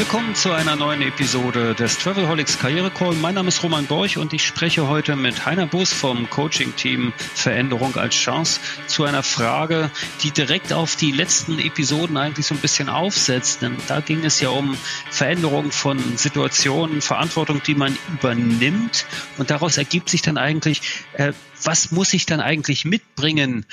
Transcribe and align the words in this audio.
Willkommen 0.00 0.34
zu 0.34 0.50
einer 0.50 0.76
neuen 0.76 1.02
Episode 1.02 1.74
des 1.74 1.98
Travelholics 1.98 2.58
Karriere 2.58 2.90
Call. 2.90 3.14
Mein 3.16 3.34
Name 3.34 3.48
ist 3.48 3.62
Roman 3.62 3.84
Borch 3.84 4.16
und 4.16 4.32
ich 4.32 4.46
spreche 4.46 4.88
heute 4.88 5.14
mit 5.14 5.44
Heiner 5.44 5.66
Bus 5.66 5.92
vom 5.92 6.30
Coaching-Team 6.30 7.12
Veränderung 7.18 7.94
als 7.96 8.14
Chance 8.14 8.60
zu 8.86 9.04
einer 9.04 9.22
Frage, 9.22 9.90
die 10.22 10.30
direkt 10.30 10.72
auf 10.72 10.96
die 10.96 11.12
letzten 11.12 11.58
Episoden 11.58 12.16
eigentlich 12.16 12.46
so 12.46 12.54
ein 12.54 12.62
bisschen 12.62 12.88
aufsetzt. 12.88 13.60
Denn 13.60 13.76
da 13.88 14.00
ging 14.00 14.24
es 14.24 14.40
ja 14.40 14.48
um 14.48 14.74
Veränderung 15.10 15.70
von 15.70 16.16
Situationen, 16.16 17.02
Verantwortung, 17.02 17.62
die 17.62 17.74
man 17.74 17.94
übernimmt. 18.10 19.04
Und 19.36 19.50
daraus 19.50 19.76
ergibt 19.76 20.08
sich 20.08 20.22
dann 20.22 20.38
eigentlich, 20.38 20.80
äh, 21.12 21.34
was 21.62 21.90
muss 21.90 22.14
ich 22.14 22.24
dann 22.24 22.40
eigentlich 22.40 22.86
mitbringen, 22.86 23.66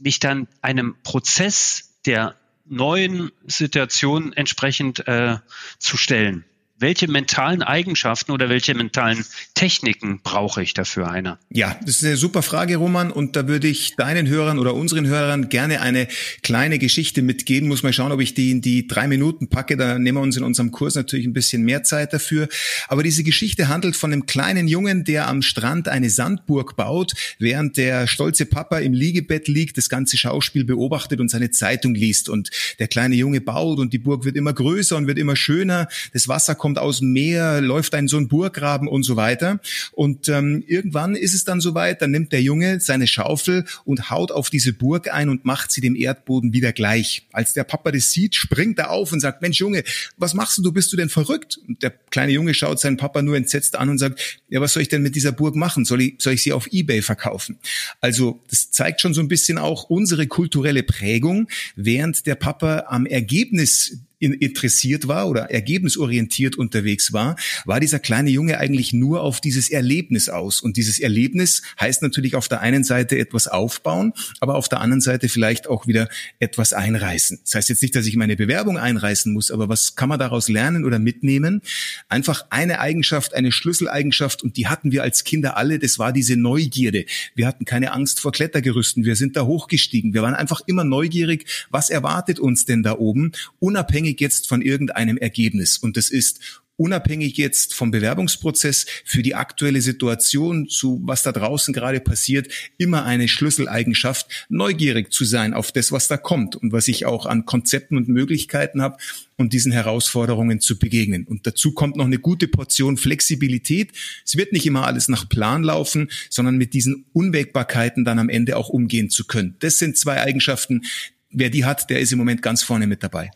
mich 0.00 0.18
dann 0.18 0.48
einem 0.60 0.96
Prozess 1.04 1.94
der 2.04 2.34
neuen 2.68 3.30
Situation 3.46 4.32
entsprechend 4.32 5.06
äh, 5.06 5.36
zu 5.78 5.96
stellen 5.96 6.44
welche 6.80 7.08
mentalen 7.08 7.62
Eigenschaften 7.62 8.32
oder 8.32 8.48
welche 8.48 8.74
mentalen 8.74 9.24
Techniken 9.54 10.20
brauche 10.22 10.62
ich 10.62 10.74
dafür 10.74 11.10
einer? 11.10 11.38
Ja, 11.50 11.76
das 11.80 11.96
ist 11.96 12.04
eine 12.04 12.16
super 12.16 12.42
Frage, 12.42 12.76
Roman. 12.76 13.10
Und 13.10 13.36
da 13.36 13.48
würde 13.48 13.68
ich 13.68 13.96
deinen 13.96 14.28
Hörern 14.28 14.58
oder 14.58 14.74
unseren 14.74 15.06
Hörern 15.06 15.48
gerne 15.48 15.80
eine 15.80 16.08
kleine 16.42 16.78
Geschichte 16.78 17.22
mitgeben. 17.22 17.68
Muss 17.68 17.82
mal 17.82 17.92
schauen, 17.92 18.12
ob 18.12 18.20
ich 18.20 18.34
die 18.34 18.50
in 18.50 18.60
die 18.60 18.86
drei 18.86 19.08
Minuten 19.08 19.48
packe. 19.48 19.76
Da 19.76 19.98
nehmen 19.98 20.18
wir 20.18 20.22
uns 20.22 20.36
in 20.36 20.44
unserem 20.44 20.70
Kurs 20.70 20.94
natürlich 20.94 21.26
ein 21.26 21.32
bisschen 21.32 21.62
mehr 21.62 21.82
Zeit 21.82 22.12
dafür. 22.12 22.48
Aber 22.86 23.02
diese 23.02 23.24
Geschichte 23.24 23.68
handelt 23.68 23.96
von 23.96 24.12
einem 24.12 24.26
kleinen 24.26 24.68
Jungen, 24.68 25.04
der 25.04 25.28
am 25.28 25.42
Strand 25.42 25.88
eine 25.88 26.10
Sandburg 26.10 26.76
baut, 26.76 27.14
während 27.38 27.76
der 27.76 28.06
stolze 28.06 28.46
Papa 28.46 28.78
im 28.78 28.92
Liegebett 28.92 29.48
liegt, 29.48 29.78
das 29.78 29.88
ganze 29.88 30.16
Schauspiel 30.16 30.64
beobachtet 30.64 31.20
und 31.20 31.30
seine 31.30 31.50
Zeitung 31.50 31.94
liest. 31.94 32.28
Und 32.28 32.50
der 32.78 32.88
kleine 32.88 33.16
Junge 33.16 33.40
baut 33.40 33.78
und 33.78 33.92
die 33.92 33.98
Burg 33.98 34.24
wird 34.24 34.36
immer 34.36 34.52
größer 34.52 34.96
und 34.96 35.06
wird 35.06 35.18
immer 35.18 35.34
schöner. 35.34 35.88
Das 36.12 36.28
Wasser 36.28 36.54
kommt 36.54 36.67
kommt 36.68 36.78
aus 36.78 36.98
dem 36.98 37.14
Meer, 37.14 37.62
läuft 37.62 37.94
ein 37.94 38.08
so 38.08 38.18
ein 38.18 38.28
Burggraben 38.28 38.88
und 38.88 39.02
so 39.02 39.16
weiter. 39.16 39.58
Und 39.92 40.28
ähm, 40.28 40.62
irgendwann 40.66 41.16
ist 41.16 41.32
es 41.32 41.44
dann 41.44 41.62
soweit, 41.62 42.02
dann 42.02 42.10
nimmt 42.10 42.30
der 42.30 42.42
Junge 42.42 42.78
seine 42.78 43.06
Schaufel 43.06 43.64
und 43.86 44.10
haut 44.10 44.32
auf 44.32 44.50
diese 44.50 44.74
Burg 44.74 45.10
ein 45.10 45.30
und 45.30 45.46
macht 45.46 45.72
sie 45.72 45.80
dem 45.80 45.96
Erdboden 45.96 46.52
wieder 46.52 46.74
gleich. 46.74 47.26
Als 47.32 47.54
der 47.54 47.64
Papa 47.64 47.90
das 47.90 48.10
sieht, 48.10 48.34
springt 48.34 48.78
er 48.78 48.90
auf 48.90 49.12
und 49.12 49.20
sagt, 49.20 49.40
Mensch 49.40 49.58
Junge, 49.60 49.82
was 50.18 50.34
machst 50.34 50.58
du, 50.58 50.70
bist 50.70 50.92
du 50.92 50.98
denn 50.98 51.08
verrückt? 51.08 51.58
Und 51.66 51.82
der 51.82 51.88
kleine 52.10 52.32
Junge 52.32 52.52
schaut 52.52 52.78
seinen 52.80 52.98
Papa 52.98 53.22
nur 53.22 53.38
entsetzt 53.38 53.74
an 53.74 53.88
und 53.88 53.96
sagt, 53.96 54.42
ja, 54.50 54.60
was 54.60 54.74
soll 54.74 54.82
ich 54.82 54.90
denn 54.90 55.00
mit 55.00 55.14
dieser 55.14 55.32
Burg 55.32 55.56
machen? 55.56 55.86
Soll 55.86 56.02
ich, 56.02 56.16
soll 56.18 56.34
ich 56.34 56.42
sie 56.42 56.52
auf 56.52 56.66
Ebay 56.70 57.00
verkaufen? 57.00 57.56
Also 58.02 58.40
das 58.50 58.70
zeigt 58.72 59.00
schon 59.00 59.14
so 59.14 59.22
ein 59.22 59.28
bisschen 59.28 59.56
auch 59.56 59.84
unsere 59.84 60.26
kulturelle 60.26 60.82
Prägung, 60.82 61.48
während 61.76 62.26
der 62.26 62.34
Papa 62.34 62.84
am 62.88 63.06
Ergebnis 63.06 64.00
interessiert 64.18 65.06
war 65.06 65.28
oder 65.28 65.50
ergebnisorientiert 65.50 66.56
unterwegs 66.56 67.12
war, 67.12 67.36
war 67.64 67.80
dieser 67.80 67.98
kleine 67.98 68.30
Junge 68.30 68.58
eigentlich 68.58 68.92
nur 68.92 69.22
auf 69.22 69.40
dieses 69.40 69.70
Erlebnis 69.70 70.28
aus. 70.28 70.60
Und 70.60 70.76
dieses 70.76 70.98
Erlebnis 70.98 71.62
heißt 71.80 72.02
natürlich 72.02 72.34
auf 72.34 72.48
der 72.48 72.60
einen 72.60 72.84
Seite 72.84 73.18
etwas 73.18 73.46
aufbauen, 73.46 74.12
aber 74.40 74.56
auf 74.56 74.68
der 74.68 74.80
anderen 74.80 75.00
Seite 75.00 75.28
vielleicht 75.28 75.68
auch 75.68 75.86
wieder 75.86 76.08
etwas 76.40 76.72
einreißen. 76.72 77.40
Das 77.44 77.54
heißt 77.54 77.68
jetzt 77.68 77.82
nicht, 77.82 77.94
dass 77.94 78.06
ich 78.06 78.16
meine 78.16 78.36
Bewerbung 78.36 78.76
einreißen 78.76 79.32
muss, 79.32 79.50
aber 79.50 79.68
was 79.68 79.94
kann 79.94 80.08
man 80.08 80.18
daraus 80.18 80.48
lernen 80.48 80.84
oder 80.84 80.98
mitnehmen? 80.98 81.62
Einfach 82.08 82.46
eine 82.50 82.80
Eigenschaft, 82.80 83.34
eine 83.34 83.52
Schlüsseleigenschaft 83.52 84.42
und 84.42 84.56
die 84.56 84.66
hatten 84.66 84.90
wir 84.90 85.02
als 85.02 85.24
Kinder 85.24 85.56
alle, 85.56 85.78
das 85.78 85.98
war 85.98 86.12
diese 86.12 86.36
Neugierde. 86.36 87.04
Wir 87.34 87.46
hatten 87.46 87.64
keine 87.64 87.92
Angst 87.92 88.20
vor 88.20 88.32
Klettergerüsten, 88.32 89.04
wir 89.04 89.14
sind 89.14 89.36
da 89.36 89.42
hochgestiegen. 89.42 90.14
Wir 90.14 90.22
waren 90.22 90.34
einfach 90.34 90.60
immer 90.66 90.84
neugierig, 90.84 91.46
was 91.70 91.90
erwartet 91.90 92.40
uns 92.40 92.64
denn 92.64 92.82
da 92.82 92.98
oben, 92.98 93.32
unabhängig 93.60 94.07
unabhängig 94.08 94.20
jetzt 94.20 94.48
von 94.48 94.62
irgendeinem 94.62 95.18
Ergebnis. 95.18 95.78
Und 95.78 95.96
das 95.96 96.10
ist 96.10 96.62
unabhängig 96.76 97.36
jetzt 97.36 97.74
vom 97.74 97.90
Bewerbungsprozess 97.90 98.86
für 99.04 99.22
die 99.22 99.34
aktuelle 99.34 99.80
Situation 99.80 100.68
zu 100.68 101.00
was 101.02 101.24
da 101.24 101.32
draußen 101.32 101.74
gerade 101.74 101.98
passiert, 101.98 102.52
immer 102.78 103.04
eine 103.04 103.26
Schlüsseleigenschaft, 103.26 104.46
neugierig 104.48 105.12
zu 105.12 105.24
sein 105.24 105.54
auf 105.54 105.72
das, 105.72 105.90
was 105.90 106.06
da 106.06 106.16
kommt 106.16 106.54
und 106.54 106.72
was 106.72 106.86
ich 106.86 107.04
auch 107.04 107.26
an 107.26 107.46
Konzepten 107.46 107.96
und 107.96 108.08
Möglichkeiten 108.08 108.80
habe, 108.80 108.96
um 109.36 109.48
diesen 109.48 109.72
Herausforderungen 109.72 110.60
zu 110.60 110.78
begegnen. 110.78 111.26
Und 111.26 111.48
dazu 111.48 111.72
kommt 111.72 111.96
noch 111.96 112.06
eine 112.06 112.20
gute 112.20 112.46
Portion 112.46 112.96
Flexibilität. 112.96 113.90
Es 114.24 114.36
wird 114.36 114.52
nicht 114.52 114.64
immer 114.64 114.86
alles 114.86 115.08
nach 115.08 115.28
Plan 115.28 115.64
laufen, 115.64 116.10
sondern 116.30 116.58
mit 116.58 116.74
diesen 116.74 117.06
Unwägbarkeiten 117.12 118.04
dann 118.04 118.20
am 118.20 118.28
Ende 118.28 118.56
auch 118.56 118.68
umgehen 118.68 119.10
zu 119.10 119.24
können. 119.24 119.56
Das 119.58 119.78
sind 119.78 119.96
zwei 119.96 120.22
Eigenschaften. 120.22 120.82
Wer 121.30 121.50
die 121.50 121.64
hat, 121.64 121.90
der 121.90 121.98
ist 121.98 122.12
im 122.12 122.18
Moment 122.18 122.40
ganz 122.40 122.62
vorne 122.62 122.86
mit 122.86 123.02
dabei. 123.02 123.32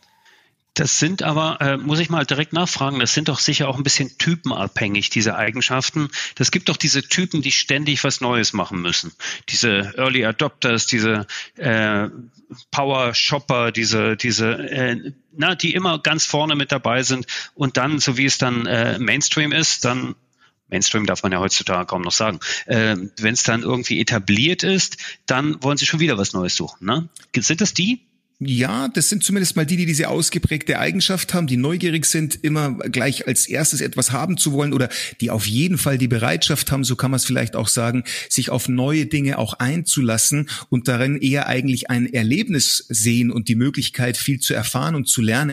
Das 0.75 0.99
sind 0.99 1.23
aber, 1.23 1.61
äh, 1.61 1.77
muss 1.77 1.99
ich 1.99 2.09
mal 2.09 2.25
direkt 2.25 2.55
nachfragen, 2.55 2.99
das 2.99 3.13
sind 3.13 3.29
doch 3.29 3.39
sicher 3.39 3.69
auch 3.69 3.77
ein 3.77 3.83
bisschen 3.83 4.17
typenabhängig, 4.17 5.11
diese 5.11 5.37
Eigenschaften. 5.37 6.09
Das 6.35 6.51
gibt 6.51 6.71
doch 6.71 6.79
diese 6.79 7.03
Typen, 7.03 7.43
die 7.43 7.53
ständig 7.53 8.03
was 8.05 8.23
Neues 8.23 8.55
machen 8.55 8.81
müssen. 8.81 9.13
Diese 9.51 9.93
Early 9.99 10.25
Adopters, 10.25 10.87
diese 10.87 11.27
äh, 11.57 12.09
Power 12.71 13.15
Shopper, 13.15 13.71
diese, 13.71 14.17
diese, 14.17 14.53
äh, 14.53 15.13
na, 15.33 15.55
die 15.55 15.75
immer 15.75 15.99
ganz 15.99 16.25
vorne 16.25 16.55
mit 16.55 16.73
dabei 16.73 17.03
sind 17.03 17.27
und 17.55 17.77
dann, 17.77 17.99
so 17.99 18.17
wie 18.17 18.25
es 18.25 18.39
dann 18.39 18.65
äh, 18.65 18.99
Mainstream 18.99 19.53
ist, 19.53 19.85
dann 19.85 20.15
Mainstream 20.69 21.05
darf 21.05 21.23
man 21.23 21.33
ja 21.33 21.39
heutzutage 21.39 21.85
kaum 21.85 22.01
noch 22.01 22.13
sagen. 22.13 22.41
Äh, 22.65 22.97
Wenn 23.19 23.35
es 23.35 23.43
dann 23.43 23.63
irgendwie 23.63 24.01
etabliert 24.01 24.63
ist, 24.63 24.97
dann 25.27 25.63
wollen 25.63 25.77
sie 25.77 25.85
schon 25.85 26.01
wieder 26.01 26.17
was 26.17 26.33
Neues 26.33 26.57
suchen. 26.57 26.87
Ne? 26.87 27.11
Sind 27.37 27.61
das 27.61 27.75
die? 27.75 28.01
Ja, 28.45 28.89
das 28.89 29.09
sind 29.09 29.23
zumindest 29.23 29.55
mal 29.55 29.67
die, 29.67 29.77
die 29.77 29.87
diese 29.87 30.09
ausgeprägte 30.09 30.79
Eigenschaft 30.79 31.33
haben, 31.33 31.47
die 31.47 31.57
neugierig 31.57 32.07
sind, 32.07 32.39
immer 32.43 32.73
gleich 32.73 33.29
als 33.29 33.47
erstes 33.47 33.81
etwas 33.81 34.11
haben 34.11 34.37
zu 34.37 34.53
wollen 34.53 34.73
oder 34.73 34.89
die 35.21 35.31
auf 35.31 35.47
jeden 35.47 35.79
Fall 35.79 35.97
die 35.97 36.09
Bereitschaft 36.09 36.73
haben, 36.73 36.83
so 36.83 36.97
kann 36.97 37.11
man 37.11 37.19
es 37.19 37.25
vielleicht 37.25 37.55
auch 37.55 37.69
sagen, 37.69 38.05
sich 38.29 38.51
auf 38.51 38.69
neue 38.69 39.07
Dinge 39.07 39.39
auch 39.39 39.55
einzulassen 39.55 40.49
und 40.71 40.89
darin 40.89 41.19
eher 41.19 41.47
eigentlich 41.47 41.91
ein 41.91 42.13
Erlebnis 42.13 42.85
sehen 42.89 43.31
und 43.31 43.49
die 43.49 43.55
Möglichkeit, 43.55 44.17
viel 44.17 44.41
zu 44.41 44.55
erfahren 44.55 44.95
und 44.95 45.09
zu 45.09 45.23
lernen 45.23 45.51